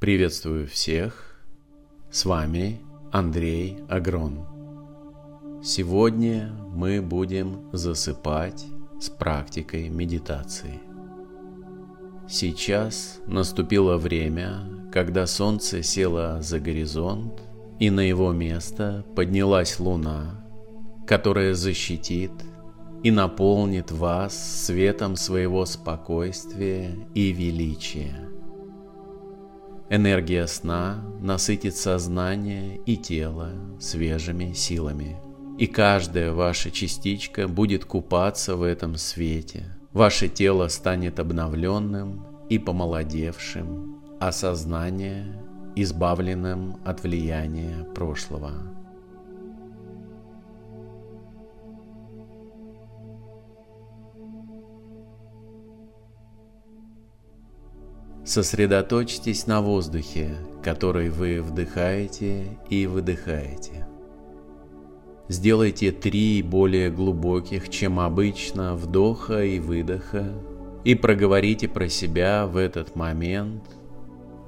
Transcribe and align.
Приветствую 0.00 0.68
всех. 0.68 1.42
С 2.08 2.24
вами 2.24 2.80
Андрей 3.10 3.78
Агрон. 3.88 4.46
Сегодня 5.60 6.52
мы 6.72 7.02
будем 7.02 7.68
засыпать 7.72 8.64
с 9.00 9.08
практикой 9.08 9.88
медитации. 9.88 10.78
Сейчас 12.28 13.18
наступило 13.26 13.96
время, 13.96 14.70
когда 14.92 15.26
солнце 15.26 15.82
село 15.82 16.40
за 16.42 16.60
горизонт, 16.60 17.42
и 17.80 17.90
на 17.90 18.08
его 18.08 18.32
место 18.32 19.04
поднялась 19.16 19.80
луна, 19.80 20.46
которая 21.08 21.54
защитит 21.54 22.30
и 23.02 23.10
наполнит 23.10 23.90
вас 23.90 24.64
светом 24.64 25.16
своего 25.16 25.66
спокойствия 25.66 26.96
и 27.14 27.32
величия. 27.32 28.27
Энергия 29.90 30.46
сна 30.46 31.02
насытит 31.20 31.74
сознание 31.74 32.76
и 32.84 32.98
тело 32.98 33.52
свежими 33.80 34.52
силами, 34.52 35.16
и 35.58 35.66
каждая 35.66 36.32
ваша 36.32 36.70
частичка 36.70 37.48
будет 37.48 37.86
купаться 37.86 38.56
в 38.56 38.62
этом 38.62 38.96
свете. 38.96 39.74
Ваше 39.92 40.28
тело 40.28 40.68
станет 40.68 41.18
обновленным 41.18 42.26
и 42.50 42.58
помолодевшим, 42.58 44.02
а 44.20 44.30
сознание 44.30 45.42
избавленным 45.74 46.76
от 46.84 47.02
влияния 47.02 47.84
прошлого. 47.94 48.77
Сосредоточьтесь 58.28 59.46
на 59.46 59.62
воздухе, 59.62 60.36
который 60.62 61.08
вы 61.08 61.40
вдыхаете 61.40 62.58
и 62.68 62.86
выдыхаете. 62.86 63.88
Сделайте 65.28 65.92
три 65.92 66.42
более 66.42 66.90
глубоких, 66.90 67.70
чем 67.70 67.98
обычно, 67.98 68.74
вдоха 68.74 69.42
и 69.42 69.58
выдоха, 69.58 70.30
и 70.84 70.94
проговорите 70.94 71.68
про 71.68 71.88
себя 71.88 72.46
в 72.46 72.58
этот 72.58 72.94
момент 72.96 73.64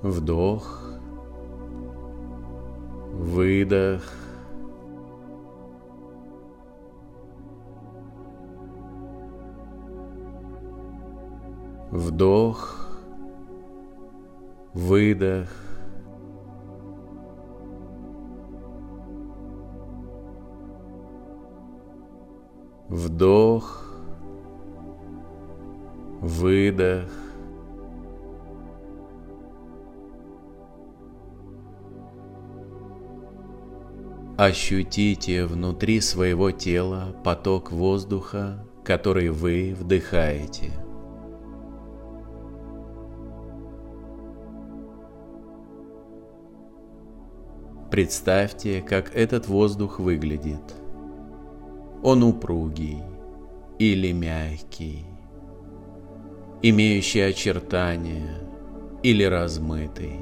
вдох, 0.02 0.84
выдох, 3.14 4.02
вдох, 11.90 12.79
выдох. 14.74 15.48
Вдох, 22.88 23.94
выдох. 26.20 27.10
Ощутите 34.36 35.44
внутри 35.44 36.00
своего 36.00 36.50
тела 36.50 37.14
поток 37.22 37.70
воздуха, 37.70 38.66
который 38.84 39.28
вы 39.28 39.76
вдыхаете– 39.78 40.72
Представьте, 48.00 48.80
как 48.80 49.14
этот 49.14 49.46
воздух 49.46 49.98
выглядит. 49.98 50.74
Он 52.02 52.22
упругий 52.22 53.02
или 53.78 54.10
мягкий, 54.12 55.04
имеющий 56.62 57.20
очертания 57.20 58.38
или 59.02 59.22
размытый. 59.22 60.16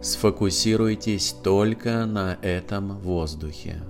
Сфокусируйтесь 0.00 1.36
только 1.44 2.06
на 2.06 2.38
этом 2.40 2.98
воздухе. 3.00 3.82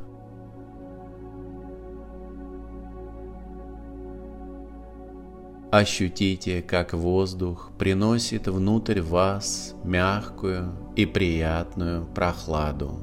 Ощутите, 5.73 6.61
как 6.61 6.93
воздух 6.93 7.71
приносит 7.79 8.47
внутрь 8.47 9.01
вас 9.01 9.75
мягкую 9.85 10.75
и 10.97 11.07
приятную 11.07 12.05
прохладу. 12.05 12.99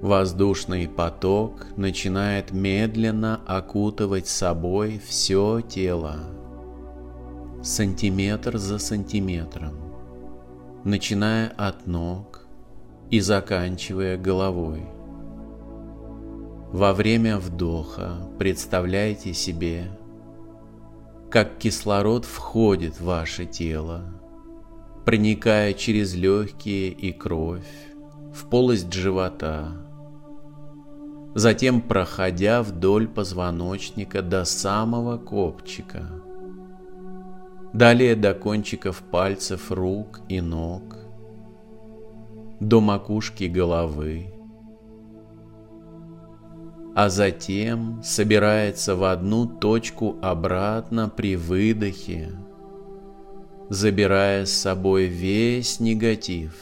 Воздушный 0.00 0.88
поток 0.88 1.66
начинает 1.76 2.52
медленно 2.52 3.42
окутывать 3.46 4.26
собой 4.26 4.98
все 5.06 5.60
тело, 5.60 6.20
сантиметр 7.62 8.56
за 8.56 8.78
сантиметром, 8.78 9.74
начиная 10.82 11.48
от 11.58 11.86
ног 11.86 12.46
и 13.10 13.20
заканчивая 13.20 14.16
головой. 14.16 14.95
Во 16.76 16.92
время 16.92 17.38
вдоха 17.38 18.18
представляйте 18.38 19.32
себе, 19.32 19.84
как 21.30 21.56
кислород 21.56 22.26
входит 22.26 23.00
в 23.00 23.04
ваше 23.06 23.46
тело, 23.46 24.02
проникая 25.06 25.72
через 25.72 26.14
легкие 26.14 26.90
и 26.90 27.12
кровь 27.12 27.64
в 28.34 28.50
полость 28.50 28.92
живота, 28.92 29.72
затем 31.34 31.80
проходя 31.80 32.62
вдоль 32.62 33.08
позвоночника 33.08 34.20
до 34.20 34.44
самого 34.44 35.16
копчика, 35.16 36.22
далее 37.72 38.14
до 38.14 38.34
кончиков 38.34 39.02
пальцев 39.10 39.72
рук 39.72 40.20
и 40.28 40.42
ног, 40.42 40.98
до 42.60 42.82
макушки 42.82 43.44
головы, 43.44 44.35
а 46.96 47.10
затем 47.10 48.02
собирается 48.02 48.96
в 48.96 49.04
одну 49.04 49.44
точку 49.46 50.16
обратно 50.22 51.10
при 51.10 51.36
выдохе, 51.36 52.32
забирая 53.68 54.46
с 54.46 54.52
собой 54.52 55.04
весь 55.04 55.78
негатив, 55.78 56.54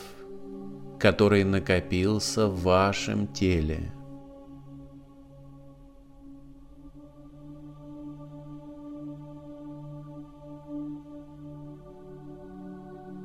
который 0.99 1.45
накопился 1.45 2.49
в 2.49 2.63
вашем 2.63 3.29
теле. 3.29 3.93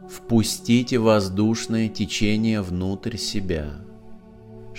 Впустите 0.08 1.00
воздушное 1.00 1.90
течение 1.90 2.62
внутрь 2.62 3.18
себя– 3.18 3.84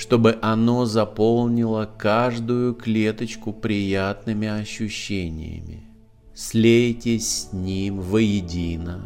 чтобы 0.00 0.38
оно 0.40 0.86
заполнило 0.86 1.86
каждую 1.98 2.74
клеточку 2.74 3.52
приятными 3.52 4.48
ощущениями. 4.48 5.84
Слейтесь 6.32 7.28
с 7.28 7.52
ним 7.52 8.00
воедино 8.00 9.02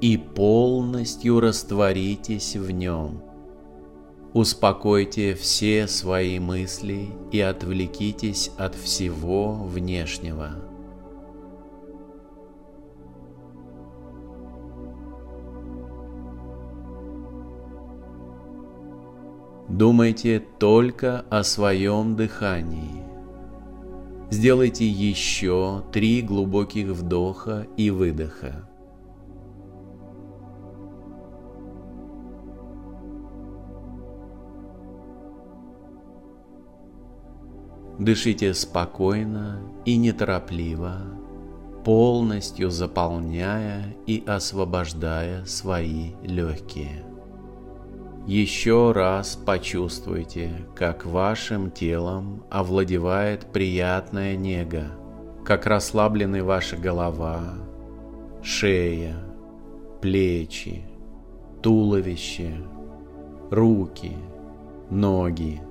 и 0.00 0.16
полностью 0.16 1.40
растворитесь 1.40 2.56
в 2.56 2.70
нем. 2.70 3.20
Успокойте 4.32 5.34
все 5.34 5.86
свои 5.86 6.38
мысли 6.38 7.10
и 7.30 7.40
отвлекитесь 7.40 8.50
от 8.56 8.74
всего 8.74 9.52
внешнего. 9.52 10.67
Думайте 19.78 20.40
только 20.40 21.20
о 21.30 21.44
своем 21.44 22.16
дыхании. 22.16 23.04
Сделайте 24.28 24.84
еще 24.84 25.84
три 25.92 26.20
глубоких 26.20 26.88
вдоха 26.88 27.64
и 27.76 27.90
выдоха. 27.90 28.68
Дышите 38.00 38.54
спокойно 38.54 39.60
и 39.84 39.96
неторопливо, 39.96 41.02
полностью 41.84 42.70
заполняя 42.70 43.94
и 44.08 44.24
освобождая 44.26 45.44
свои 45.44 46.14
легкие. 46.24 47.04
Еще 48.28 48.92
раз 48.92 49.36
почувствуйте, 49.36 50.50
как 50.74 51.06
вашим 51.06 51.70
телом 51.70 52.44
овладевает 52.50 53.46
приятная 53.54 54.36
нега, 54.36 54.88
как 55.46 55.64
расслаблены 55.64 56.44
ваша 56.44 56.76
голова, 56.76 57.54
шея, 58.42 59.16
плечи, 60.02 60.82
туловище, 61.62 62.58
руки, 63.50 64.12
ноги. 64.90 65.62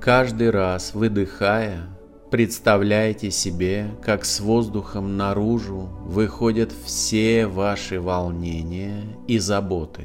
Каждый 0.00 0.50
раз 0.50 0.92
выдыхая, 0.92 1.95
представляйте 2.36 3.30
себе, 3.30 3.96
как 4.02 4.26
с 4.26 4.40
воздухом 4.40 5.16
наружу 5.16 5.88
выходят 6.04 6.70
все 6.70 7.46
ваши 7.46 7.98
волнения 7.98 9.04
и 9.26 9.38
заботы. 9.38 10.04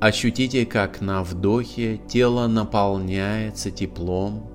Ощутите, 0.00 0.66
как 0.66 1.00
на 1.00 1.22
вдохе 1.22 1.98
тело 2.08 2.48
наполняется 2.48 3.70
теплом, 3.70 4.50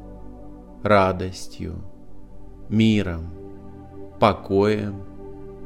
радостью, 0.83 1.75
миром, 2.67 3.33
покоем 4.19 5.01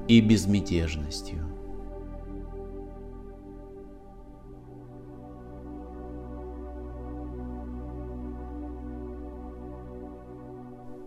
и 0.08 0.22
безмятежностью. 0.22 1.49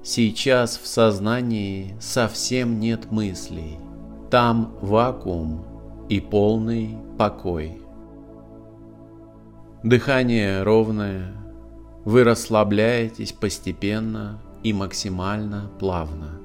Сейчас 0.05 0.79
в 0.79 0.87
сознании 0.89 1.97
совсем 2.01 2.81
нет 2.81 3.13
мыслей. 3.13 3.79
Там 4.31 4.75
вакуум 4.81 5.65
и 6.09 6.19
полный 6.19 6.97
покой. 7.19 7.81
Дыхание 9.85 10.65
ровное, 10.65 11.33
вы 12.05 12.25
расслабляетесь 12.25 13.33
постепенно 13.33 14.43
и 14.65 14.73
максимально 14.73 15.71
плавно. 15.79 16.41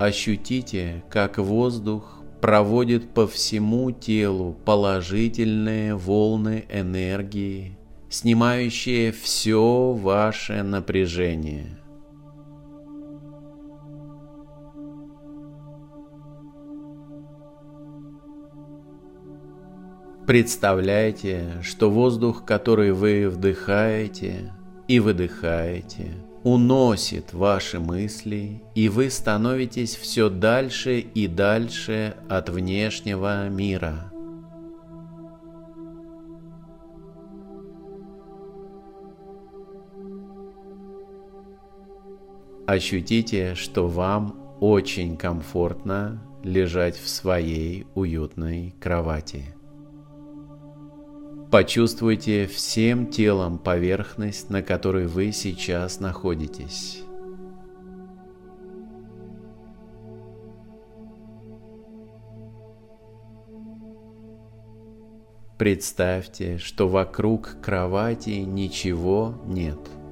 Ощутите, 0.00 1.04
как 1.08 1.38
воздух 1.38 2.23
проводит 2.44 3.14
по 3.14 3.26
всему 3.26 3.90
телу 3.90 4.54
положительные 4.66 5.94
волны 5.94 6.66
энергии, 6.68 7.78
снимающие 8.10 9.12
все 9.12 9.92
ваше 9.92 10.62
напряжение– 10.62 11.78
Представляйте, 20.26 21.62
что 21.62 21.90
воздух, 21.90 22.44
который 22.44 22.92
вы 22.92 23.30
вдыхаете 23.30 24.52
и 24.88 24.98
выдыхаете, 24.98 26.12
уносит 26.44 27.32
ваши 27.32 27.80
мысли, 27.80 28.62
и 28.74 28.88
вы 28.90 29.10
становитесь 29.10 29.96
все 29.96 30.28
дальше 30.28 31.00
и 31.00 31.26
дальше 31.26 32.16
от 32.28 32.50
внешнего 32.50 33.48
мира. 33.48 34.12
Ощутите, 42.66 43.54
что 43.54 43.88
вам 43.88 44.56
очень 44.60 45.16
комфортно 45.16 46.22
лежать 46.42 46.96
в 46.98 47.08
своей 47.08 47.86
уютной 47.94 48.74
кровати. 48.80 49.54
Почувствуйте 51.54 52.48
всем 52.48 53.06
телом 53.06 53.58
поверхность, 53.58 54.50
на 54.50 54.60
которой 54.60 55.06
вы 55.06 55.30
сейчас 55.30 56.00
находитесь. 56.00 56.98
Представьте, 65.56 66.58
что 66.58 66.88
вокруг 66.88 67.58
кровати 67.62 68.30
ничего 68.30 69.40
нет– 69.46 69.78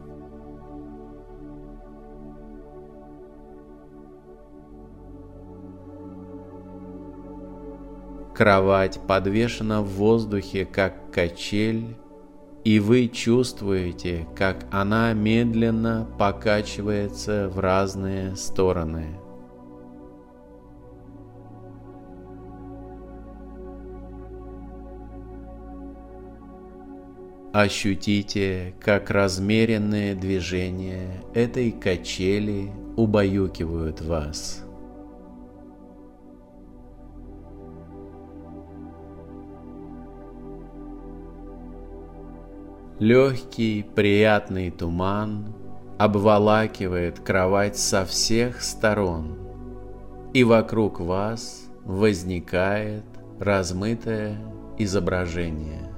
Кровать 8.42 8.98
подвешена 9.06 9.82
в 9.82 9.90
воздухе, 9.90 10.64
как 10.64 11.12
качель, 11.12 11.96
и 12.64 12.80
вы 12.80 13.06
чувствуете, 13.06 14.26
как 14.34 14.66
она 14.72 15.12
медленно 15.12 16.08
покачивается 16.18 17.48
в 17.48 17.60
разные 17.60 18.34
стороны. 18.34 19.06
Ощутите, 27.52 28.74
как 28.80 29.10
размеренные 29.10 30.16
движения 30.16 31.22
этой 31.32 31.70
качели 31.70 32.72
убаюкивают 32.96 34.00
вас. 34.00 34.64
Легкий, 43.02 43.82
приятный 43.82 44.70
туман 44.70 45.52
обволакивает 45.98 47.18
кровать 47.18 47.76
со 47.76 48.04
всех 48.04 48.62
сторон, 48.62 49.38
и 50.32 50.44
вокруг 50.44 51.00
вас 51.00 51.68
возникает 51.84 53.02
размытое 53.40 54.38
изображение. 54.78 55.92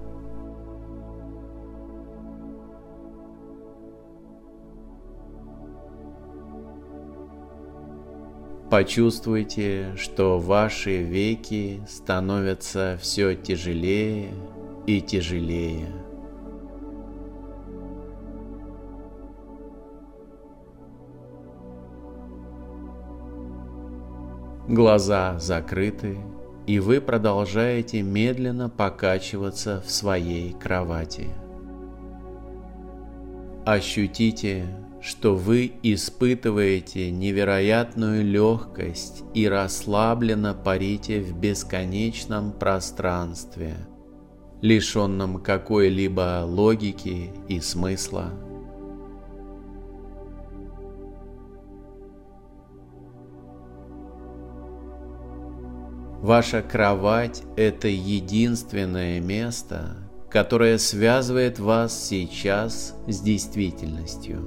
Почувствуйте, 8.70 9.94
что 9.98 10.38
ваши 10.38 11.02
веки 11.02 11.82
становятся 11.86 12.98
все 12.98 13.34
тяжелее 13.34 14.30
и 14.86 15.02
тяжелее. 15.02 16.03
Глаза 24.68 25.38
закрыты, 25.38 26.16
и 26.66 26.78
вы 26.78 27.02
продолжаете 27.02 28.00
медленно 28.00 28.70
покачиваться 28.70 29.82
в 29.86 29.90
своей 29.90 30.54
кровати. 30.54 31.28
Ощутите, 33.66 34.66
что 35.02 35.36
вы 35.36 35.70
испытываете 35.82 37.10
невероятную 37.10 38.24
легкость 38.24 39.22
и 39.34 39.46
расслабленно 39.46 40.54
парите 40.54 41.20
в 41.20 41.38
бесконечном 41.38 42.52
пространстве, 42.52 43.74
лишенном 44.62 45.42
какой-либо 45.42 46.42
логики 46.46 47.32
и 47.48 47.60
смысла. 47.60 48.30
Ваша 56.24 56.62
кровать– 56.62 57.42
это 57.58 57.86
единственное 57.86 59.20
место, 59.20 60.08
которое 60.30 60.78
связывает 60.78 61.58
вас 61.58 62.08
сейчас 62.08 62.96
с 63.06 63.20
действительностью. 63.20 64.40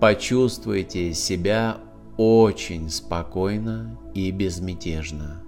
Почувствуйте 0.00 1.12
себя 1.12 1.76
очень 2.16 2.88
спокойно 2.88 4.00
и 4.14 4.30
безмятежно. 4.30 5.42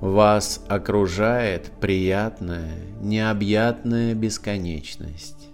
Вас 0.00 0.64
окружает 0.68 1.72
приятная, 1.80 2.78
необъятная 3.00 4.14
бесконечность. 4.14 5.49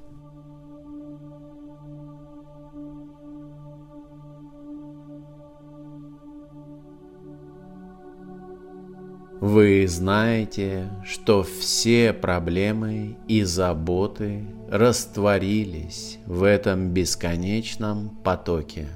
Вы 9.40 9.86
знаете, 9.86 10.88
что 11.04 11.42
все 11.42 12.14
проблемы 12.14 13.18
и 13.28 13.42
заботы 13.42 14.46
растворились 14.70 16.18
в 16.24 16.42
этом 16.42 16.90
бесконечном 16.90 18.16
потоке. 18.24 18.88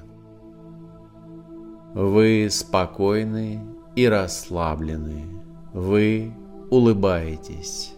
Вы 1.93 2.47
спокойны 2.49 3.61
и 3.95 4.07
расслаблены. 4.07 5.25
Вы 5.73 6.33
улыбаетесь. 6.71 7.93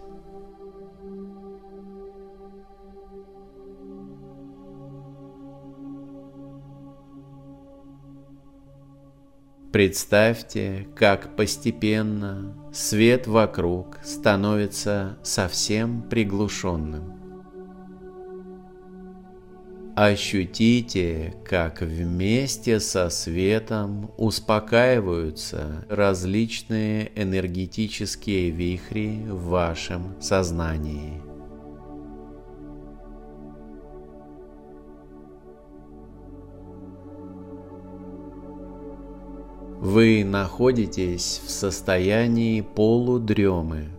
Представьте, 9.74 10.86
как 10.94 11.34
постепенно 11.34 12.54
свет 12.72 13.26
вокруг 13.26 13.98
становится 14.04 15.18
совсем 15.24 16.02
приглушенным. 16.02 17.12
Ощутите, 19.96 21.34
как 21.44 21.80
вместе 21.82 22.78
со 22.78 23.10
светом 23.10 24.12
успокаиваются 24.16 25.84
различные 25.88 27.10
энергетические 27.16 28.50
вихри 28.50 29.24
в 29.28 29.46
вашем 29.46 30.14
сознании. 30.20 31.23
Вы 39.84 40.24
находитесь 40.24 41.42
в 41.44 41.50
состоянии 41.50 42.62
полудремы. 42.62 43.90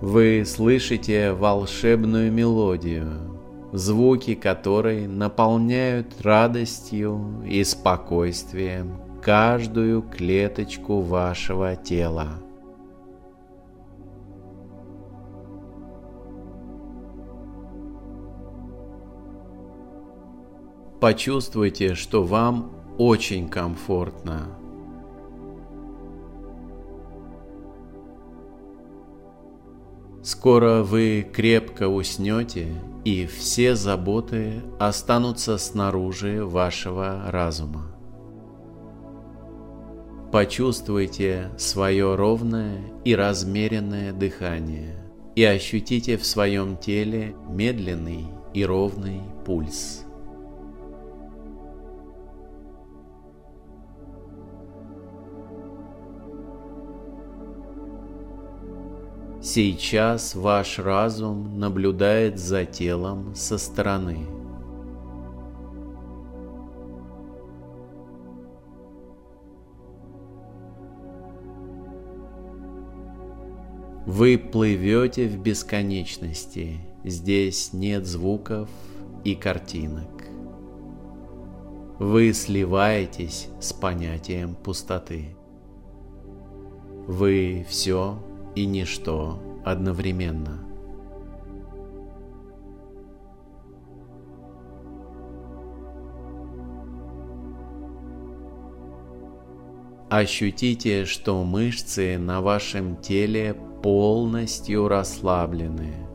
Вы 0.00 0.42
слышите 0.44 1.32
волшебную 1.32 2.32
мелодию, 2.32 3.38
звуки 3.72 4.34
которой 4.34 5.06
наполняют 5.06 6.20
радостью 6.22 7.40
и 7.46 7.62
спокойствием 7.62 9.00
каждую 9.22 10.02
клеточку 10.02 11.00
вашего 11.00 11.76
тела. 11.76 12.30
Почувствуйте, 20.98 21.94
что 21.94 22.24
вам 22.24 22.81
очень 22.98 23.48
комфортно. 23.48 24.48
Скоро 30.22 30.82
вы 30.82 31.26
крепко 31.32 31.88
уснете, 31.88 32.68
и 33.04 33.26
все 33.26 33.74
заботы 33.74 34.62
останутся 34.78 35.58
снаружи 35.58 36.44
вашего 36.44 37.24
разума. 37.26 37.96
Почувствуйте 40.30 41.50
свое 41.58 42.14
ровное 42.14 42.80
и 43.04 43.14
размеренное 43.14 44.12
дыхание 44.12 44.96
и 45.34 45.44
ощутите 45.44 46.16
в 46.16 46.24
своем 46.24 46.76
теле 46.76 47.34
медленный 47.48 48.26
и 48.54 48.64
ровный 48.64 49.20
пульс. 49.44 50.04
Сейчас 59.42 60.36
ваш 60.36 60.78
разум 60.78 61.58
наблюдает 61.58 62.38
за 62.38 62.64
телом 62.64 63.34
со 63.34 63.58
стороны. 63.58 64.24
Вы 74.06 74.38
плывете 74.38 75.26
в 75.26 75.42
бесконечности, 75.42 76.78
здесь 77.02 77.72
нет 77.72 78.06
звуков 78.06 78.68
и 79.24 79.34
картинок. 79.34 80.24
Вы 81.98 82.32
сливаетесь 82.32 83.48
с 83.58 83.72
понятием 83.72 84.54
пустоты. 84.54 85.34
Вы 87.08 87.66
все 87.68 88.18
и 88.54 88.66
ничто 88.66 89.38
одновременно. 89.64 90.66
Ощутите, 100.10 101.06
что 101.06 101.42
мышцы 101.42 102.18
на 102.18 102.42
вашем 102.42 102.96
теле 102.96 103.56
полностью 103.82 104.86
расслаблены. 104.86 106.11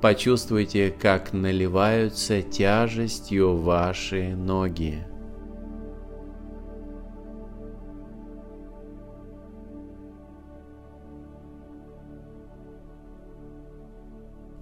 Почувствуйте, 0.00 0.90
как 0.90 1.32
наливаются 1.32 2.40
тяжестью 2.40 3.56
ваши 3.56 4.36
ноги. 4.36 5.04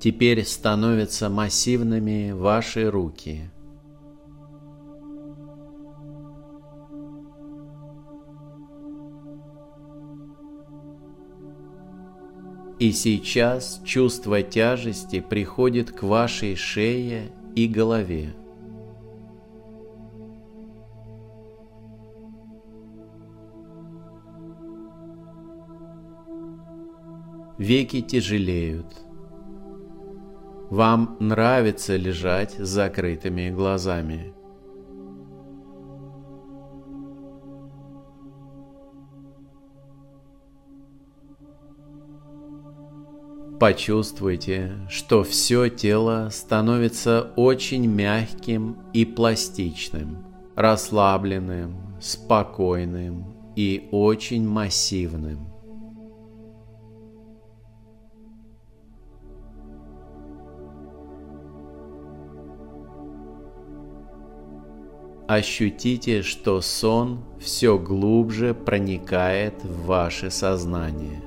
Теперь 0.01 0.45
становятся 0.45 1.29
массивными 1.29 2.31
ваши 2.31 2.91
руки– 2.91 3.51
И 12.79 12.93
сейчас 12.93 13.81
чувство 13.85 14.43
тяжести 14.43 15.21
приходит 15.21 15.93
к 15.93 16.03
вашей 16.03 16.57
шее 16.57 17.33
и 17.55 17.67
голове. 17.67 18.35
Веки 27.57 28.03
тяжелеют. 28.03 28.87
Вам 30.69 31.17
нравится 31.21 31.97
лежать 31.97 32.53
с 32.53 32.69
закрытыми 32.69 33.49
глазами. 33.49 34.36
Почувствуйте, 43.59 44.73
что 44.91 45.25
все 45.25 45.71
тело 45.71 46.29
становится 46.31 47.33
очень 47.37 47.87
мягким 47.87 48.77
и 48.93 49.07
пластичным, 49.07 50.27
расслабленным, 50.55 51.75
спокойным 51.99 53.25
и 53.57 53.89
очень 53.93 54.47
массивным. 54.47 55.49
Ощутите, 65.27 66.21
что 66.21 66.61
сон 66.61 67.25
все 67.41 67.79
глубже 67.79 68.55
проникает 68.55 69.65
в 69.65 69.87
ваше 69.87 70.31
сознание. 70.31 71.23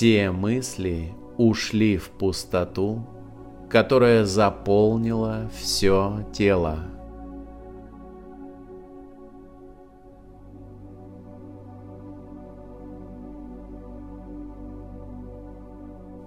Все 0.00 0.30
мысли 0.30 1.12
ушли 1.36 1.98
в 1.98 2.08
пустоту, 2.08 3.06
которая 3.68 4.24
заполнила 4.24 5.50
все 5.54 6.24
тело. 6.32 6.78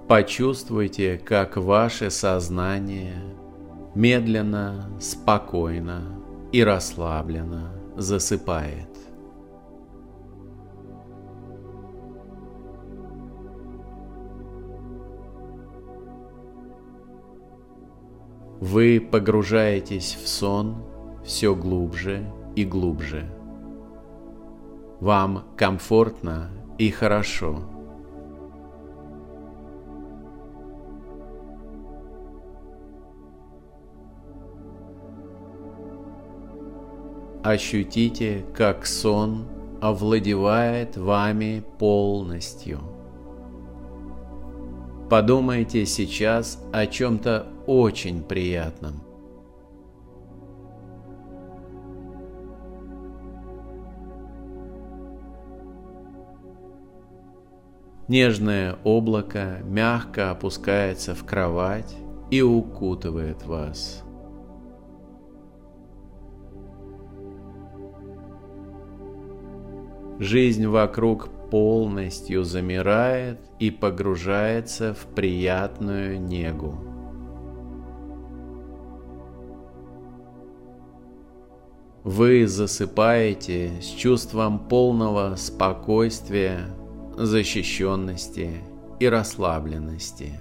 Почувствуйте, 0.08 1.18
как 1.18 1.58
ваше 1.58 2.12
сознание 2.12 3.24
медленно, 3.96 4.88
спокойно 5.00 6.04
и 6.52 6.64
расслабленно 6.64 7.72
засыпает. 7.98 9.13
Вы 18.66 19.02
погружаетесь 19.02 20.16
в 20.16 20.26
сон 20.26 20.78
все 21.26 21.54
глубже 21.54 22.32
и 22.56 22.64
глубже. 22.64 23.30
Вам 25.02 25.44
комфортно 25.58 26.50
и 26.78 26.90
хорошо. 26.90 27.60
Ощутите, 37.44 38.46
как 38.56 38.86
сон 38.86 39.46
овладевает 39.82 40.96
вами 40.96 41.66
полностью. 41.80 42.93
Подумайте 45.14 45.86
сейчас 45.86 46.60
о 46.74 46.88
чем-то 46.88 47.46
очень 47.68 48.24
приятном. 48.24 49.04
Нежное 58.08 58.78
облако 58.84 59.60
мягко 59.64 60.32
опускается 60.32 61.14
в 61.14 61.24
кровать 61.24 61.96
и 62.32 62.42
укутывает 62.42 63.46
вас. 63.46 64.04
Жизнь 70.18 70.66
вокруг 70.66 71.30
полностью 71.54 72.44
замирает 72.46 73.40
и 73.60 73.70
погружается 73.70 74.96
в 74.96 75.06
приятную 75.14 76.20
негу. 76.20 76.80
Вы 82.04 82.48
засыпаете 82.48 83.80
с 83.82 83.86
чувством 83.86 84.68
полного 84.68 85.36
спокойствия, 85.36 86.76
защищенности 87.18 88.64
и 89.00 89.08
расслабленности. 89.08 90.40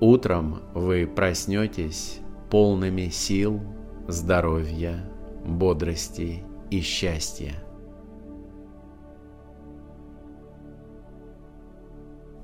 Утром 0.00 0.62
вы 0.72 1.06
проснетесь 1.06 2.20
полными 2.48 3.10
сил, 3.10 3.60
здоровья, 4.08 5.04
бодрости 5.44 6.42
и 6.70 6.80
счастья. 6.80 7.54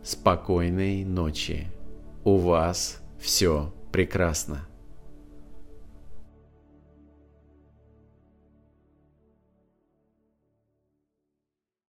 Спокойной 0.03 1.05
ночи. 1.05 1.69
У 2.25 2.37
вас 2.37 3.01
все 3.19 3.73
прекрасно. 3.93 4.67